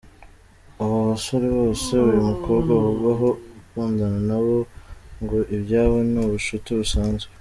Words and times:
Aba 0.81 0.97
basore 1.09 1.47
bose 1.57 1.91
uyu 2.07 2.19
mukobwa 2.29 2.71
avugwaho 2.79 3.27
gukundana 3.55 4.19
na 4.29 4.37
bo 4.43 4.57
ngo 5.23 5.37
ibyabo 5.55 5.97
ni 6.11 6.17
ubucuti 6.25 6.69
busanzwe. 6.79 7.29